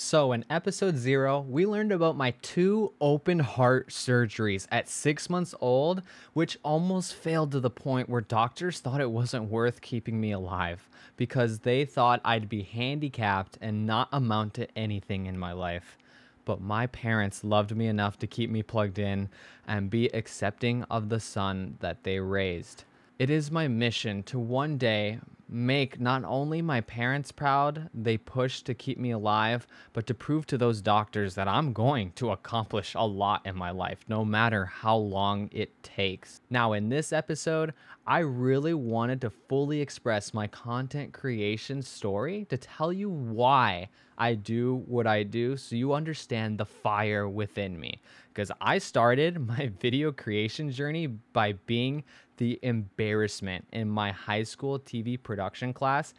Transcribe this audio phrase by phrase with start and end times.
[0.00, 5.56] So, in episode zero, we learned about my two open heart surgeries at six months
[5.60, 6.02] old,
[6.34, 10.88] which almost failed to the point where doctors thought it wasn't worth keeping me alive
[11.16, 15.98] because they thought I'd be handicapped and not amount to anything in my life.
[16.44, 19.28] But my parents loved me enough to keep me plugged in
[19.66, 22.84] and be accepting of the son that they raised.
[23.18, 25.18] It is my mission to one day
[25.48, 30.46] make not only my parents proud, they push to keep me alive, but to prove
[30.46, 34.66] to those doctors that I'm going to accomplish a lot in my life, no matter
[34.66, 36.42] how long it takes.
[36.48, 37.74] Now, in this episode,
[38.06, 44.34] I really wanted to fully express my content creation story to tell you why I
[44.34, 48.00] do what I do so you understand the fire within me.
[48.32, 52.04] Because I started my video creation journey by being
[52.38, 56.14] the embarrassment in my high school TV production class.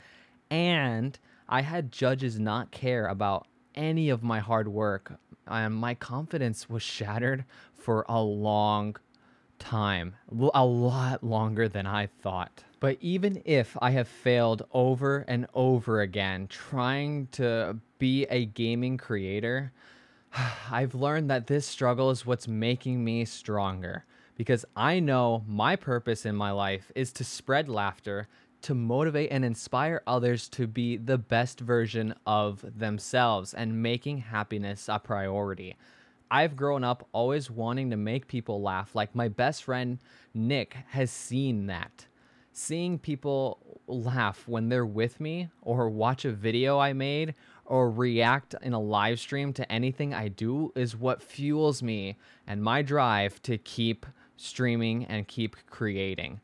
[0.51, 5.13] And I had judges not care about any of my hard work.
[5.47, 7.45] My confidence was shattered
[7.76, 8.95] for a long
[9.57, 10.15] time,
[10.53, 12.63] a lot longer than I thought.
[12.79, 18.98] But even if I have failed over and over again trying to be a gaming
[18.98, 19.71] creator,
[20.71, 24.05] I've learned that this struggle is what's making me stronger
[24.40, 28.29] because I know my purpose in my life is to spread laughter,
[28.62, 34.87] to motivate and inspire others to be the best version of themselves and making happiness
[34.87, 35.76] a priority.
[36.32, 39.99] I've grown up always wanting to make people laugh, like my best friend
[40.34, 42.05] Nick has seen that.
[42.54, 48.55] Seeing people laugh when they're with me, or watch a video I made, or react
[48.62, 52.15] in a live stream to anything I do is what fuels me
[52.48, 54.05] and my drive to keep
[54.40, 56.40] streaming, and keep creating.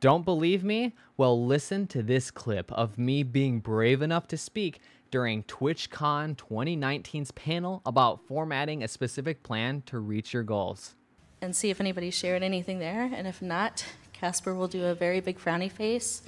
[0.00, 0.94] Don't believe me?
[1.16, 7.32] Well, listen to this clip of me being brave enough to speak during TwitchCon 2019's
[7.32, 10.94] panel about formatting a specific plan to reach your goals.
[11.42, 13.10] And see if anybody shared anything there.
[13.12, 16.22] And if not, Casper will do a very big frowny face.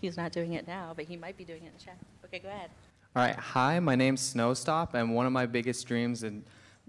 [0.00, 1.98] He's not doing it now, but he might be doing it in chat.
[2.24, 2.70] Okay, go ahead.
[3.14, 3.36] All right.
[3.36, 6.44] Hi, my name's Snowstop, and one of my biggest dreams and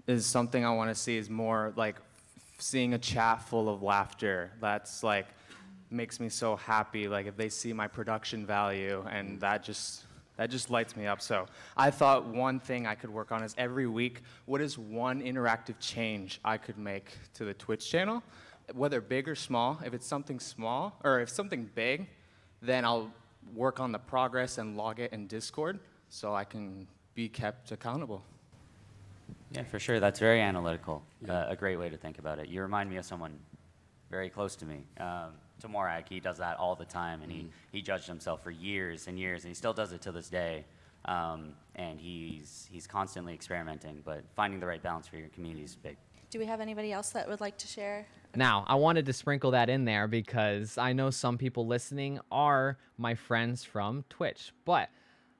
[0.06, 1.96] is something I want to see is more like
[2.60, 4.52] seeing a chat full of laughter.
[4.60, 5.26] That's like
[5.90, 7.08] makes me so happy.
[7.08, 9.40] Like if they see my production value, and mm.
[9.40, 10.04] that just
[10.36, 11.20] that just lights me up.
[11.20, 15.20] So I thought one thing I could work on is every week, what is one
[15.20, 18.22] interactive change I could make to the Twitch channel,
[18.72, 19.78] whether big or small.
[19.84, 22.06] If it's something small or if something big,
[22.62, 23.12] then I'll
[23.54, 25.78] work on the progress and log it in Discord
[26.08, 28.24] so I can be kept accountable.
[29.52, 30.00] Yeah, for sure.
[30.00, 31.02] That's very analytical.
[31.24, 31.40] Yeah.
[31.40, 32.48] Uh, a great way to think about it.
[32.48, 33.38] You remind me of someone
[34.10, 34.84] very close to me.
[34.98, 37.34] Um, Tomorak, he does that all the time, and mm.
[37.34, 40.28] he, he judged himself for years and years, and he still does it to this
[40.28, 40.64] day.
[41.04, 45.74] Um, and he's, he's constantly experimenting, but finding the right balance for your community is
[45.74, 45.96] big.
[46.30, 48.06] Do we have anybody else that would like to share?
[48.36, 52.78] Now, I wanted to sprinkle that in there because I know some people listening are
[52.98, 54.52] my friends from Twitch.
[54.64, 54.90] But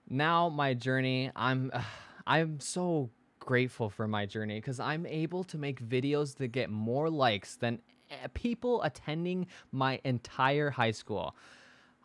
[0.09, 1.83] now my journey, I'm uh,
[2.27, 3.11] I'm so
[3.41, 7.81] grateful for my journey because I'm able to make videos that get more likes than
[8.11, 11.35] eh, people attending my entire high school.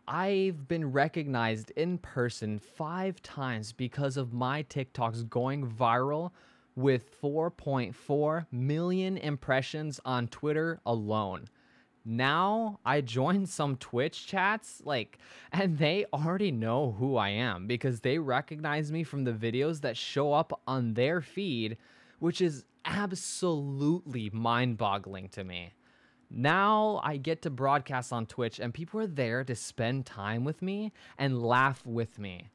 [0.07, 6.31] I've been recognized in person five times because of my TikToks going viral
[6.75, 11.47] with 4.4 million impressions on Twitter alone
[12.05, 15.17] now I join some Twitch chats, like,
[15.51, 19.97] and they already know who I am because they recognize me from the videos that
[19.97, 21.77] show up on their feed,
[22.19, 25.73] which is absolutely mind boggling to me.
[26.29, 30.61] Now I get to broadcast on Twitch, and people are there to spend time with
[30.61, 32.49] me and laugh with me.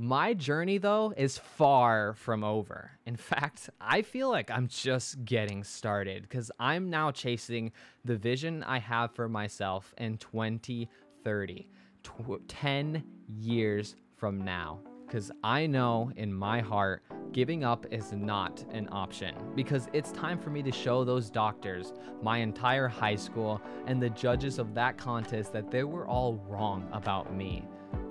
[0.00, 2.92] My journey, though, is far from over.
[3.04, 7.72] In fact, I feel like I'm just getting started because I'm now chasing
[8.04, 11.68] the vision I have for myself in 2030,
[12.04, 12.12] tw-
[12.46, 13.02] 10
[13.40, 14.78] years from now.
[15.04, 17.02] Because I know in my heart,
[17.32, 19.34] giving up is not an option.
[19.56, 21.92] Because it's time for me to show those doctors,
[22.22, 26.88] my entire high school, and the judges of that contest that they were all wrong
[26.92, 27.66] about me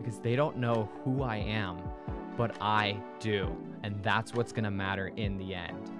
[0.07, 1.77] because they don't know who I am,
[2.37, 3.53] but I do.
[3.83, 5.91] And that's what's going to matter in the end.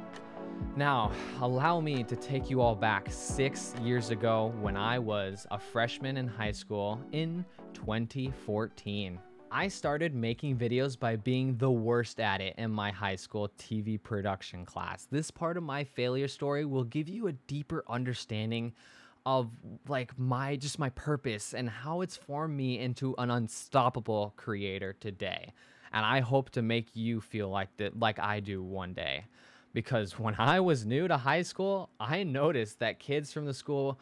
[0.78, 1.12] Now,
[1.42, 6.16] allow me to take you all back six years ago when I was a freshman
[6.16, 7.44] in high school in
[7.74, 9.20] 2014.
[9.52, 14.02] I started making videos by being the worst at it in my high school TV
[14.02, 15.06] production class.
[15.12, 18.72] This part of my failure story will give you a deeper understanding
[19.28, 19.50] of
[19.90, 25.52] like my just my purpose and how it's formed me into an unstoppable creator today.
[25.92, 29.26] And I hope to make you feel like that like I do one day.
[29.74, 34.00] Because when I was new to high school, I noticed that kids from the school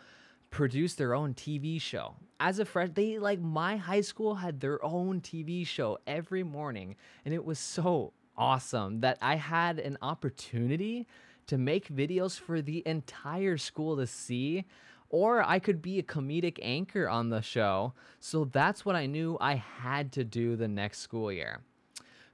[0.52, 2.14] produced their own TV show.
[2.40, 6.96] As a fresh, they like my high school had their own TV show every morning,
[7.26, 11.08] and it was so awesome that I had an opportunity
[11.48, 14.66] to make videos for the entire school to see
[15.10, 17.94] or I could be a comedic anchor on the show.
[18.20, 21.62] So that's what I knew I had to do the next school year.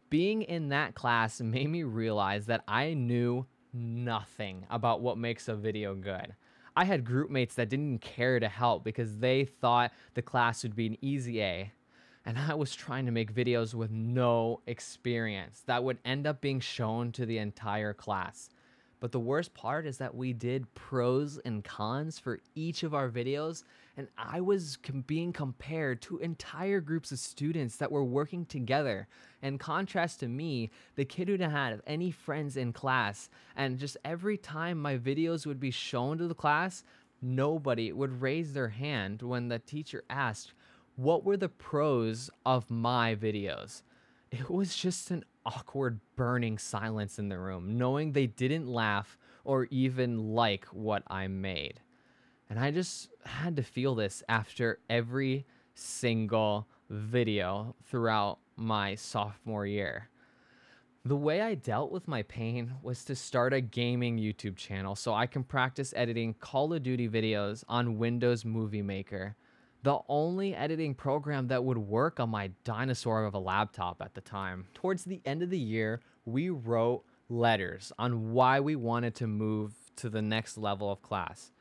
[0.09, 5.55] Being in that class made me realize that I knew nothing about what makes a
[5.55, 6.35] video good.
[6.75, 10.87] I had groupmates that didn't care to help because they thought the class would be
[10.87, 11.71] an easy A.
[12.25, 16.59] And I was trying to make videos with no experience that would end up being
[16.59, 18.49] shown to the entire class.
[19.01, 23.09] But the worst part is that we did pros and cons for each of our
[23.09, 23.63] videos,
[23.97, 29.07] and I was com- being compared to entire groups of students that were working together.
[29.41, 33.97] In contrast to me, the kid who didn't have any friends in class, and just
[34.05, 36.83] every time my videos would be shown to the class,
[37.23, 40.53] nobody would raise their hand when the teacher asked,
[40.95, 43.81] What were the pros of my videos?
[44.29, 49.67] It was just an awkward burning silence in the room, knowing they didn't laugh or
[49.71, 51.79] even like what I made.
[52.49, 60.09] And I just had to feel this after every single video throughout my sophomore year.
[61.03, 65.13] The way I dealt with my pain was to start a gaming YouTube channel so
[65.13, 69.35] I can practice editing Call of Duty videos on Windows Movie Maker
[69.83, 74.21] the only editing program that would work on my dinosaur of a laptop at the
[74.21, 74.67] time.
[74.73, 79.73] Towards the end of the year, we wrote letters on why we wanted to move
[79.95, 81.51] to the next level of class.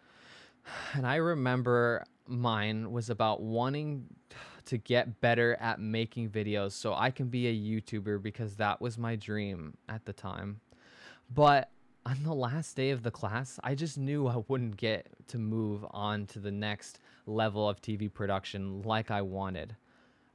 [0.95, 4.07] And I remember mine was about wanting
[4.67, 8.99] to get better at making videos so I can be a YouTuber because that was
[8.99, 10.61] my dream at the time.
[11.33, 11.71] But
[12.07, 15.85] on the last day of the class, I just knew I wouldn't get to move
[15.91, 19.77] on to the next level of TV production like I wanted.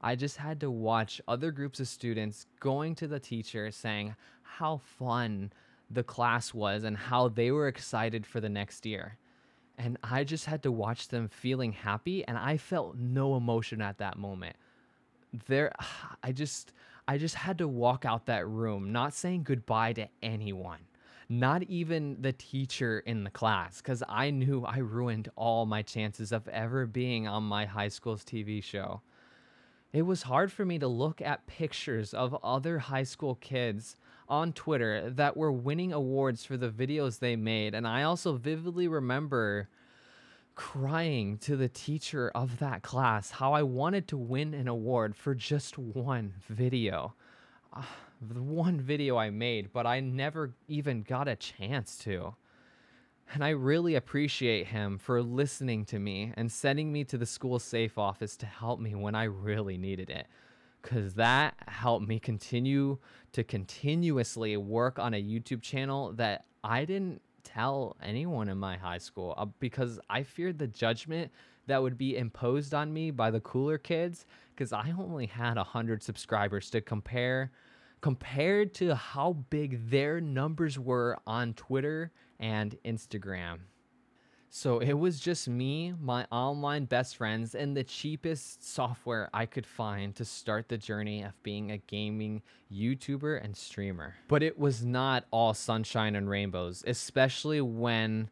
[0.02, 4.78] I just had to watch other groups of students going to the teacher saying how
[4.78, 5.52] fun
[5.90, 9.18] the class was and how they were excited for the next year.
[9.78, 13.98] And I just had to watch them feeling happy and I felt no emotion at
[13.98, 14.56] that moment.
[15.48, 15.72] There
[16.24, 16.72] I just
[17.08, 20.80] I just had to walk out that room not saying goodbye to anyone
[21.30, 26.32] not even the teacher in the class, because I knew I ruined all my chances
[26.32, 29.02] of ever being on my high school's TV show.
[29.94, 33.96] It was hard for me to look at pictures of other high school kids
[34.28, 38.88] on Twitter that were winning awards for the videos they made, and I also vividly
[38.88, 39.70] remember
[40.56, 45.36] crying to the teacher of that class how I wanted to win an award for
[45.36, 47.14] just one video.
[47.76, 47.82] Uh,
[48.22, 52.36] the one video I made, but I never even got a chance to.
[53.34, 57.60] And I really appreciate him for listening to me and sending me to the school
[57.60, 60.28] safe office to help me when I really needed it.
[60.82, 63.00] Because that helped me continue
[63.32, 69.00] to continuously work on a YouTube channel that I didn't tell anyone in my high
[69.00, 71.32] school uh, because I feared the judgment
[71.68, 76.04] that would be imposed on me by the cooler kids because I only had 100
[76.04, 77.52] subscribers to compare
[78.06, 83.58] compared to how big their numbers were on Twitter and Instagram.
[84.52, 89.66] So it was just me, my online best friends, and the cheapest software I could
[89.66, 94.14] find to start the journey of being a gaming YouTuber and streamer.
[94.28, 98.30] But it was not all sunshine and rainbows, especially when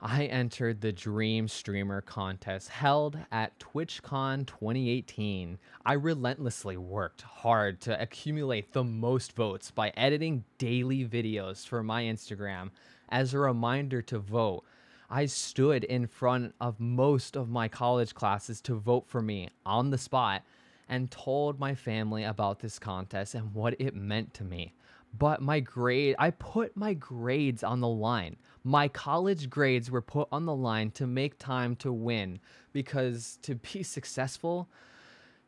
[0.00, 5.58] I entered the Dream Streamer contest held at TwitchCon 2018.
[5.84, 12.04] I relentlessly worked hard to accumulate the most votes by editing daily videos for my
[12.04, 12.70] Instagram
[13.08, 14.62] as a reminder to vote.
[15.10, 19.90] I stood in front of most of my college classes to vote for me on
[19.90, 20.44] the spot
[20.88, 24.74] and told my family about this contest and what it meant to me
[25.18, 28.36] but my grade, I put my grades on the line.
[28.64, 32.40] My college grades were put on the line to make time to win
[32.72, 34.68] because to be successful,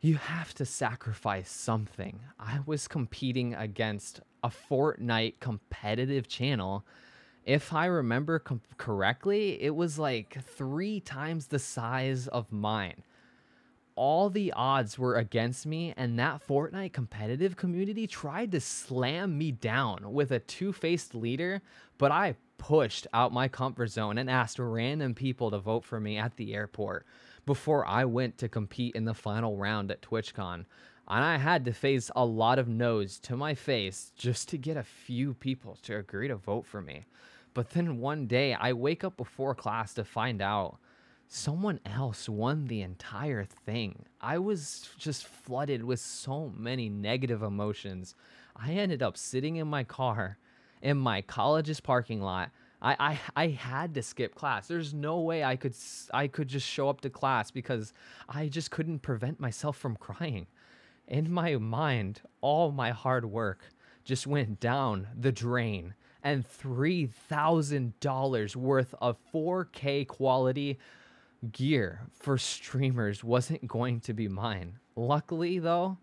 [0.00, 2.20] you have to sacrifice something.
[2.38, 6.86] I was competing against a Fortnite competitive channel.
[7.44, 13.02] If I remember com- correctly, it was like three times the size of mine
[13.96, 19.52] all the odds were against me, and that Fortnite competitive community tried to slam me
[19.52, 21.62] down with a two faced leader,
[21.98, 26.18] but I pushed out my comfort zone and asked random people to vote for me
[26.18, 27.06] at the airport
[27.46, 30.66] before I went to compete in the final round at TwitchCon.
[31.08, 34.76] And I had to face a lot of no's to my face just to get
[34.76, 37.06] a few people to agree to vote for me.
[37.54, 40.78] But then one day I wake up before class to find out
[41.32, 44.04] someone else won the entire thing.
[44.20, 48.16] I was just flooded with so many negative emotions.
[48.56, 50.38] I ended up sitting in my car
[50.82, 52.50] in my college's parking lot.
[52.82, 54.66] I, I, I had to skip class.
[54.66, 55.76] There's no way I could
[56.12, 57.92] I could just show up to class because
[58.28, 60.48] I just couldn't prevent myself from crying.
[61.06, 63.66] In my mind, all my hard work
[64.04, 65.94] just went down the drain
[66.24, 70.76] and $3,000 worth of 4K quality
[71.52, 74.78] gear for streamers wasn't going to be mine.
[74.96, 75.98] Luckily, though,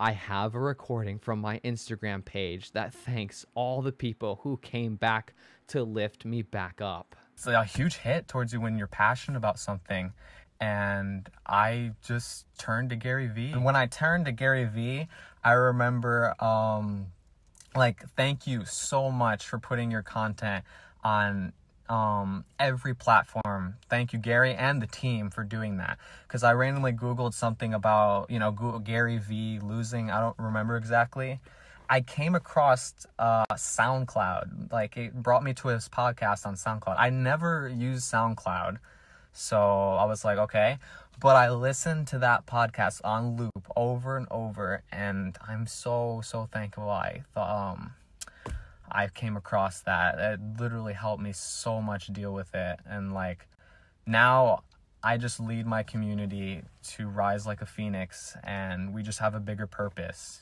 [0.00, 4.96] I have a recording from my Instagram page that thanks all the people who came
[4.96, 5.34] back
[5.68, 7.14] to lift me back up.
[7.34, 10.12] It's a huge hit towards you when you're passionate about something.
[10.60, 13.52] And I just turned to Gary Vee.
[13.52, 15.08] And when I turned to Gary Vee,
[15.44, 17.06] I remember um,
[17.74, 20.64] like thank you so much for putting your content
[21.02, 21.52] on
[21.92, 23.74] um, every platform.
[23.90, 25.98] Thank you, Gary, and the team for doing that.
[26.26, 30.10] Because I randomly Googled something about, you know, Google, Gary Vee losing.
[30.10, 31.38] I don't remember exactly.
[31.90, 34.72] I came across uh, SoundCloud.
[34.72, 36.96] Like, it brought me to his podcast on SoundCloud.
[36.98, 38.78] I never used SoundCloud.
[39.34, 40.78] So I was like, okay.
[41.20, 46.48] But I listened to that podcast on loop over and over, and I'm so so
[46.50, 46.88] thankful.
[46.88, 47.94] I thought um,
[48.92, 50.18] I came across that.
[50.18, 53.48] It literally helped me so much deal with it, and like
[54.06, 54.62] now
[55.02, 56.62] I just lead my community
[56.94, 60.40] to rise like a phoenix, and we just have a bigger purpose.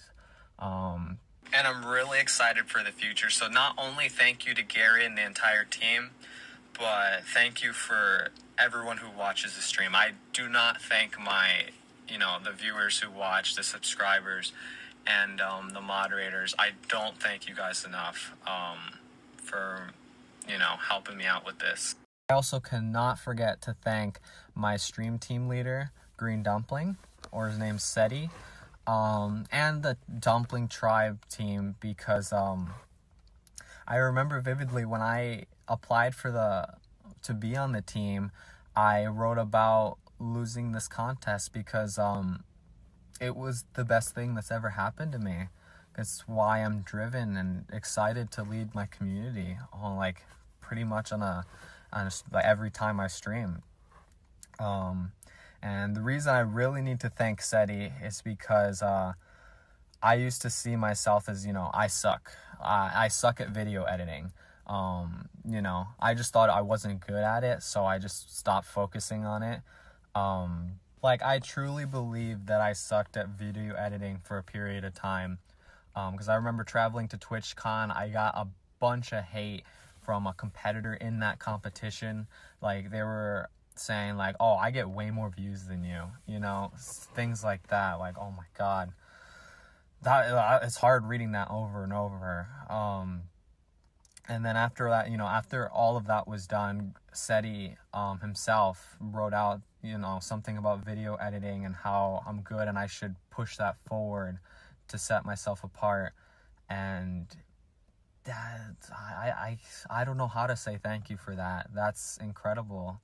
[0.59, 1.19] Um,
[1.53, 3.31] and I'm really excited for the future.
[3.31, 6.11] So not only thank you to Gary and the entire team,
[6.79, 8.29] but thank you for
[8.59, 9.95] everyone who watches the stream.
[9.95, 11.67] I do not thank my,
[12.09, 14.53] you know, the viewers who watch, the subscribers,
[15.19, 16.55] and um, the moderators.
[16.59, 18.99] I don't thank you guys enough um,
[19.37, 19.91] for,
[20.49, 21.95] you know, helping me out with this.
[22.29, 24.21] I also cannot forget to thank
[24.55, 26.97] my stream team leader, Green Dumpling,
[27.33, 28.31] or his name's Ceddy,
[28.87, 32.71] um, and the Dumpling Tribe team because um,
[33.87, 36.69] I remember vividly when I applied for the
[37.23, 38.31] to be on the team,
[38.75, 42.45] I wrote about losing this contest because um,
[43.21, 45.49] it was the best thing that's ever happened to me.
[45.97, 50.25] It's why I'm driven and excited to lead my community on like
[50.61, 51.45] pretty much on a
[51.93, 53.63] on a, like every time I stream.
[54.59, 55.13] Um,
[55.63, 59.13] and the reason I really need to thank Ceddy is because uh,
[60.03, 62.33] I used to see myself as you know I suck.
[62.63, 64.33] I, I suck at video editing.
[64.67, 68.69] Um, you know, I just thought I wasn't good at it, so I just stopped
[68.69, 69.61] focusing on it.
[70.15, 74.95] Um, like, I truly believe that I sucked at video editing for a period of
[74.95, 75.39] time.
[75.95, 78.47] Because um, I remember traveling to TwitchCon, I got a
[78.79, 79.65] bunch of hate
[80.03, 82.27] from a competitor in that competition.
[82.63, 86.73] Like, they were saying, like, oh, I get way more views than you, you know,
[86.77, 87.95] things like that.
[87.95, 88.93] Like, oh my God.
[90.03, 92.49] That, uh, it's hard reading that over and over.
[92.69, 93.23] Um,
[94.29, 98.97] and then after that, you know, after all of that was done, Ceddy um, himself
[99.01, 103.17] wrote out, you know, something about video editing and how I'm good and I should
[103.31, 104.39] push that forward
[104.89, 106.13] to set myself apart.
[106.69, 107.27] And
[108.25, 109.59] that I
[109.91, 111.71] I I don't know how to say thank you for that.
[111.75, 113.01] That's incredible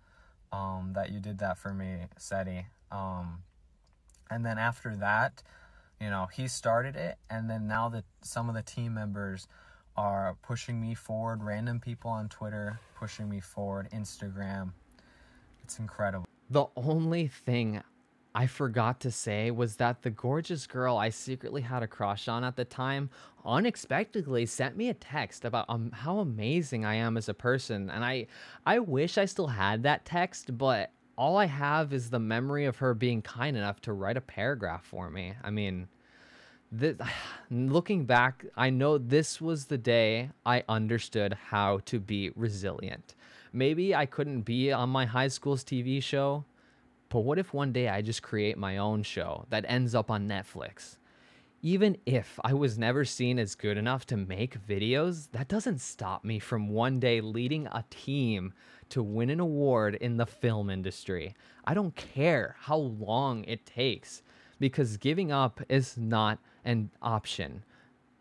[0.53, 2.67] um, that you did that for me, Ceddy.
[2.93, 3.43] Um,
[4.31, 5.43] and then after that,
[6.01, 9.49] you know, he started it, and then now that some of the team members
[9.97, 11.43] are pushing me forward.
[11.43, 14.73] Random people on Twitter pushing me forward, Instagram.
[15.63, 16.27] It's incredible.
[16.51, 17.83] The only thing
[18.35, 22.45] I forgot to say was that the gorgeous girl I secretly had a crush on
[22.45, 23.09] at the time
[23.45, 28.05] unexpectedly sent me a text about um, how amazing I am as a person and
[28.05, 28.27] I
[28.67, 32.77] I wish I still had that text but all I have is the memory of
[32.77, 35.33] her being kind enough to write a paragraph for me.
[35.43, 35.89] I mean,
[36.71, 36.97] this,
[37.51, 43.15] looking back, I know this was the day I understood how to be resilient.
[43.57, 46.45] Maybe I couldn't be on my high school's TV show,
[47.09, 50.29] but what if one day I just create my own show that ends up on
[50.29, 50.99] Netflix?
[51.63, 56.23] Even if I was never seen as good enough to make videos, that doesn't stop
[56.23, 58.53] me from one day leading a team
[58.91, 61.35] to win an award in the film industry.
[61.65, 64.21] I don't care how long it takes
[64.61, 67.65] because giving up is not an option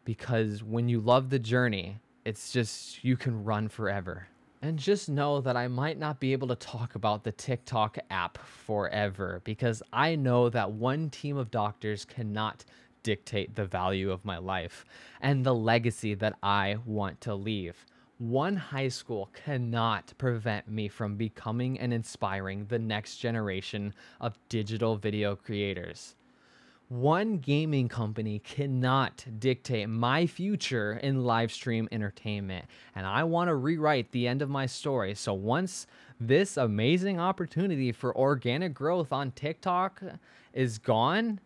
[0.05, 4.29] because when you love the journey, it's just you can run forever.
[4.65, 8.39] And just know that I might not be able to talk about the TikTok app
[8.39, 12.65] forever because I know that one team of doctors cannot
[13.03, 14.83] dictate the value of my life
[15.21, 17.85] and the legacy that I want to leave.
[18.17, 24.97] One high school cannot prevent me from becoming and inspiring the next generation of digital
[24.97, 26.15] video creators.
[26.87, 33.55] One gaming company cannot dictate my future in live stream entertainment, and I want to
[33.55, 35.15] rewrite the end of my story.
[35.15, 35.87] So once
[36.19, 40.03] this amazing opportunity for organic growth on TikTok
[40.53, 41.39] is gone,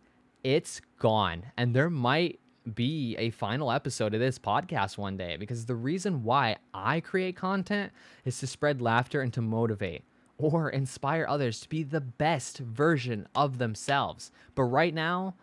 [0.44, 1.46] it's gone.
[1.56, 2.38] And there might
[2.74, 7.36] be a final episode of this podcast one day because the reason why I create
[7.36, 7.92] content
[8.26, 10.04] is to spread laughter and to motivate
[10.40, 14.32] or inspire others to be the best version of themselves.
[14.54, 15.34] But right now,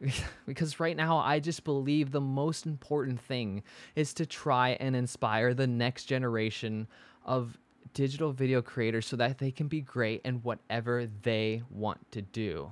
[0.46, 3.62] because right now I just believe the most important thing
[3.94, 6.86] is to try and inspire the next generation
[7.24, 7.58] of
[7.94, 12.70] digital video creators so that they can be great in whatever they want to do.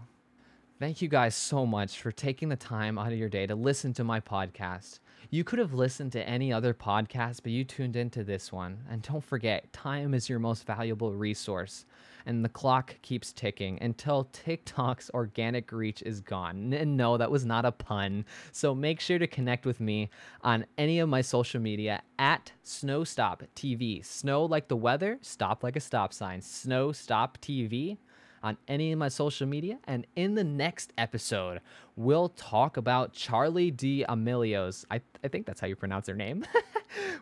[0.80, 3.92] Thank you guys so much for taking the time out of your day to listen
[3.92, 4.98] to my podcast.
[5.30, 8.78] You could have listened to any other podcast, but you tuned into this one.
[8.90, 11.86] And don't forget, time is your most valuable resource.
[12.26, 16.72] And the clock keeps ticking until TikTok's organic reach is gone.
[16.72, 18.24] And no, that was not a pun.
[18.50, 20.10] So make sure to connect with me
[20.42, 24.04] on any of my social media at Snowstop TV.
[24.04, 26.40] Snow like the weather, stop like a stop sign.
[26.40, 27.98] Snowstop TV
[28.44, 29.78] on any of my social media.
[29.84, 31.60] And in the next episode,
[31.96, 34.84] we'll talk about Charli D'Amelio's.
[34.90, 36.44] I, I think that's how you pronounce her name.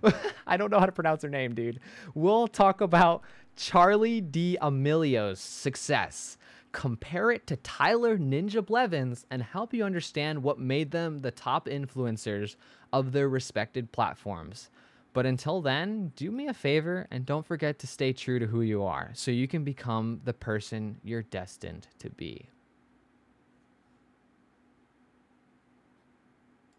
[0.47, 1.79] I don't know how to pronounce her name, dude.
[2.15, 3.23] We'll talk about
[3.57, 4.57] Charli D.
[4.57, 6.37] D'Amelio's success.
[6.73, 11.67] Compare it to Tyler Ninja Blevins and help you understand what made them the top
[11.67, 12.57] influencers
[12.93, 14.71] of their respected platforms.
[15.13, 18.63] But until then, do me a favor and don't forget to stay true to who
[18.63, 22.49] you are so you can become the person you're destined to be.